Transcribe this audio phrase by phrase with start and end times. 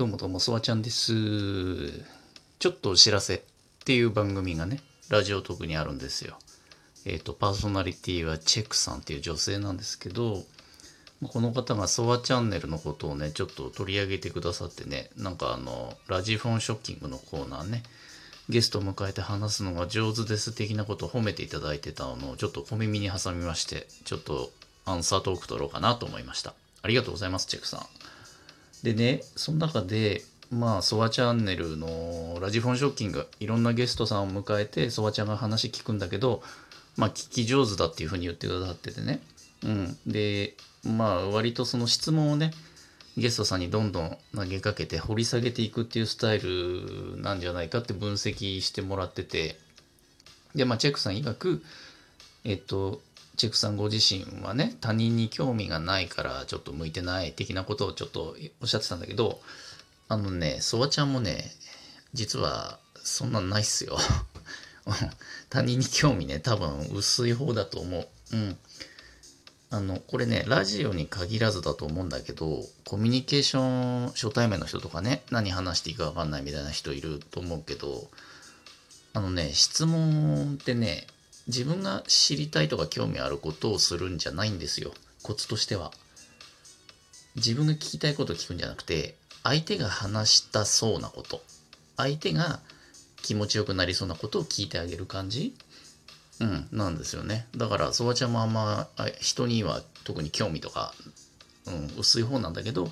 [0.00, 1.12] どうもどうも、そわちゃんです。
[2.58, 3.40] ちょっとお知らせっ
[3.84, 4.80] ていう番組がね、
[5.10, 6.38] ラジオ特にあるんですよ。
[7.04, 10.42] えっ、と、パーソナリティはチェックさんっていう女性なんですけど、
[11.22, 17.82] この方がソワチャンネルのことをね、ちょっと取り上げてくださってね、なんかあの、ラジフォンショッキングのコーナーね、
[18.48, 24.50] ゲストを迎えて話すのが上手です的なことを褒めていただいてたのをちょっと小耳に挟みまして、ちょっと
[24.86, 26.54] アンサートーク取ろうかなと思いました。
[26.80, 27.80] ありがとうございます、チェックさん。
[28.82, 36.42] でね、その中で、まあ、ソワチャンネルのラジフォンショッキング、いろんなゲストさんを迎えて、ソワちゃんが話聞くんだけど、
[36.96, 39.20] まあ、聞き上手だっていうふうに言ってくださっててね。
[39.62, 39.96] うん。
[40.06, 42.52] で、まあ、割とその質問をね、
[43.16, 49.56] ゲストさんにどんどん投げかけて掘り下げていくっていうスタイルなんじゃないかって分析してもらってて、
[50.54, 51.62] で、まあ、チェックさん曰く、
[52.44, 53.00] えっと、
[53.36, 59.40] チェクさんご自身はね、他人に興味がないからちょっと向いてない的なことをちょっとおっしゃってたんだけど、
[60.08, 61.50] あのね、ソワちゃんもね、
[62.12, 63.98] 実はそんなんないっすよ。
[65.48, 68.08] 他人に興味ね、多分薄い方だと思う。
[68.32, 68.58] うん。
[69.72, 78.10] あの、これね、ラジオに限らずだと思うんだけど、コミュニケーション初対面の人とかね、何話していいかわかんないみたいな人いると思うけど、
[79.12, 81.06] あのね、質問ってね、
[81.46, 84.92] 自分が知りたいとか興味あることをするんじゃないんですよ。
[85.22, 85.92] コツとしては。
[87.36, 91.42] 自分が聞きたいことを聞くんじゃなくて、相手が話したそうなこと、
[91.96, 92.60] 相手が
[93.22, 95.54] 気持ちよくなりそうなことを聞いてあげる感じ
[96.40, 97.46] うん、なんですよね。
[97.54, 98.88] だから、そばちゃんもあんま
[99.20, 100.94] 人には特に興味とか、
[101.66, 102.90] うん、薄い方なんだけど、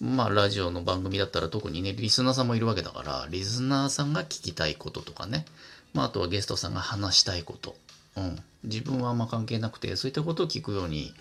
[0.00, 5.44] まあ、ラジオの番組だったら特にね、リスナーさんもいるわけだから、リスナーさんが聞きたいこととかね、
[5.94, 7.76] まあ、あとはゲストさんが話したいこと、
[8.16, 11.12] うん、自分はあんま関係なくて、そういったことを聞くように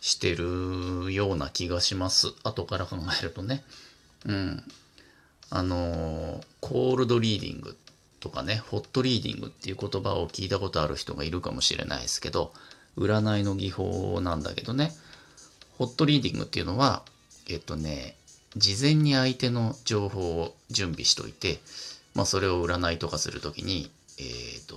[0.00, 2.28] してるような気がします。
[2.42, 3.64] 後から考えるとね。
[4.26, 4.62] うん。
[5.54, 7.76] あのコールドリーディング
[8.20, 12.52] とかね、ホットリーディングっていう言葉を聞いたことある人がいるかもしれないですけど、
[12.96, 14.92] 占いの技法なんだけどね、
[15.76, 17.02] ホットリーディングっていうのは、
[17.48, 18.16] えっとね、
[18.56, 21.60] 事前に相手の情報を準備しといて、
[22.14, 24.22] まあそれを占いとかするときに、え
[24.58, 24.76] っ、と、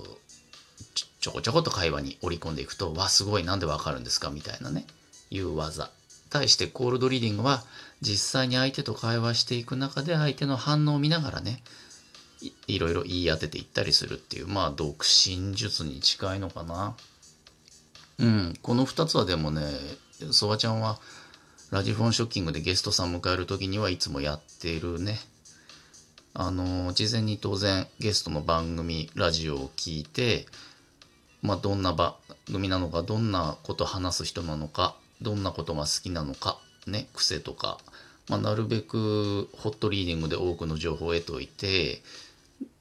[0.94, 4.30] ちょちょこちょこと会話に織り込んでいくと、わ、すごい、なんでわかるんですか？
[4.30, 4.86] みたいなね、
[5.30, 5.90] いう技。
[6.30, 7.64] 対してコールドリーディングは、
[8.00, 11.62] 実際に相手と会話していく中で相手の反応を見ながらね、
[12.66, 16.94] いろいろ言い当てていったりするっていう、まあ、独身術に近いのかな。
[18.18, 19.62] うん、この2つはでもね、
[20.32, 20.98] ソワちゃんは、
[21.70, 25.18] ラジフォンショッキングでゲストさん迎える時にはいつもやっているね。
[26.38, 30.44] あの、事前に当然ゲストの番組、ラジオを聞いて、
[31.40, 32.14] まあ、どんな番
[32.52, 37.78] 組なのか、どんなこと話す人なのか、どんなことが好きなのか、ね、癖とか、
[38.28, 42.02] まあ、なるべくホットリーディングで多くの情報を得ておいて、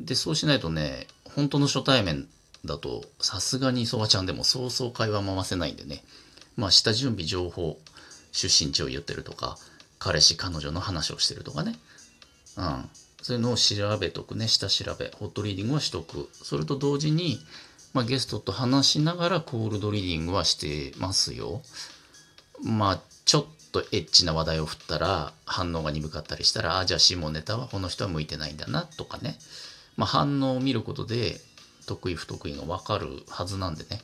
[0.01, 2.27] で、そうしないとね、本当の初対面
[2.65, 6.03] だと、さすがにそばちゃんでもそうそう会話回せないんでね、
[6.57, 7.79] まあ、下準備情報、
[8.33, 9.57] 出身地を言ってるとか、
[9.97, 11.79] 彼氏、彼女の話をしてるとかね、
[12.57, 12.89] うん。
[13.25, 16.29] そういうのを調べとくね、下調べ、ホットリーディングはしとく。
[16.31, 17.39] それと同時に、
[17.91, 21.63] まあ、ゲストと話しながらコールドリーディングはしてますよ。
[22.61, 29.39] まあ、ちょっとエッチな話題を振ったら反応が鈍かったりしたら、あ、じゃあ下ネタはこの人は向いてないんだなとかね。
[29.97, 31.41] まあ、反応を見ることで
[31.87, 34.01] 得意不得意がわかるはずなんでね。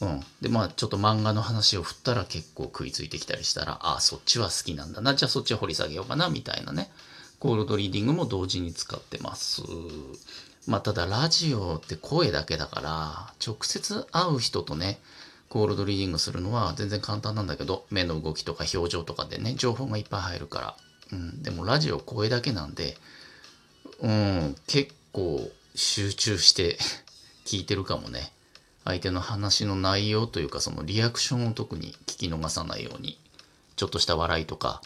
[0.00, 0.20] うん。
[0.40, 5.14] で、まあ、ちょっと漫画の話を振ったら結構食いついてきたりしたら、あ、そっちは好きなんだな。
[5.14, 6.90] じゃあそっちは掘り下げようかな、みたいなね。
[7.42, 9.62] コールドリーディングも同時に使ってます。
[10.68, 15.00] まあ、ただラジオって声だけだから、直接会う人とね、
[15.48, 20.76] コールドリーディングするのは全然簡単なんだけど、目の動きとか表情とかでね、情報がいっぱい入るから。
[21.10, 21.42] うん。
[21.42, 22.96] でもラジオ声だけなんで、
[23.98, 26.78] うん、結構集中して
[27.44, 28.32] 聞いてるかもね。
[28.84, 33.18] 相手の話の内容というか、そのリアクションを特に聞き逃さないように、
[33.74, 34.80] ちょっとした笑いとか、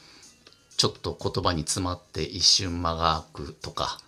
[0.76, 3.98] ちょっと言葉に詰まって一瞬間が空くとか、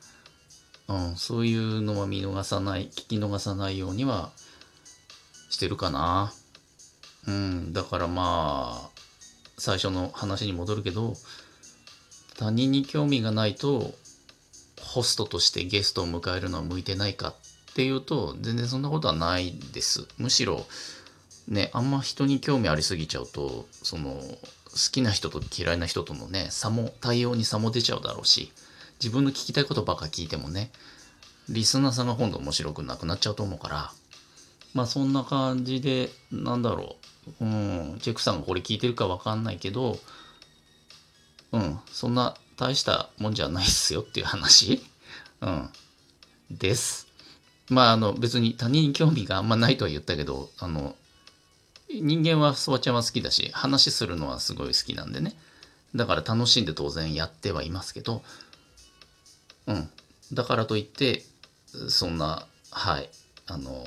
[0.88, 4.30] うん、そういうのは見逃さない、聞き逃さないようには
[5.50, 6.32] してるかな。
[7.26, 8.90] うん、だからまあ、
[9.58, 11.14] 最初の話に戻るけど、
[12.38, 13.94] 他人に興味がないと、
[14.80, 17.34] ホストとしてゲストを迎えるのは向いてないかっ
[17.74, 20.06] ていうと、全然そんなことはないです。
[20.16, 20.66] むしろ、
[21.48, 24.22] ね、あんま人に興味ありすぎちゃうと、その、
[24.78, 28.52] 好きな人と嫌いな人とのね、差も、対応に差も出ちゃうだろうし、
[29.02, 30.70] 自分の聞きたいことばっか聞いてもね、
[31.48, 33.92] リスナーさんが今度面白くなくなっちゃうと思うから、
[34.74, 36.96] まあそんな感じで、なんだろ
[37.40, 39.98] う、うん、チェックさんがこれ聞いてるかわかんないけど、
[41.52, 44.82] うん、そんな大したもんじゃないっすよっていう話、
[45.40, 45.70] うん、
[46.50, 47.08] です。
[47.68, 50.96] まああの別に他人に興味があんまないとは言ったけどあの
[51.90, 55.34] 人間はそばちゃんは好きだし話するのはすごい好きなんでね
[55.94, 58.22] だから楽しんで当然やってはいますけど
[59.66, 59.90] うん
[60.32, 61.22] だからといって
[61.88, 63.08] そんなはい
[63.46, 63.86] あの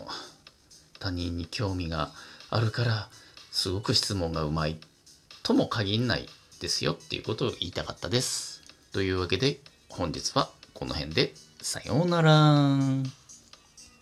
[1.00, 2.12] 他人に興味が
[2.50, 3.09] あるから
[3.51, 4.77] すごく質問がうまい
[5.44, 6.27] とも限んない
[6.59, 8.62] ですよっていうことを言いたかったです。
[8.94, 9.59] というわけで
[9.89, 13.20] 本日はこの辺でさようなら。